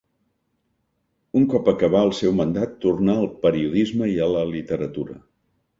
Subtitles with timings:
[1.41, 5.25] Un cop acabà el seu mandat tornà al periodisme i a la literatura.